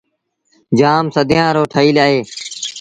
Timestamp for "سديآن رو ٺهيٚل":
1.15-1.97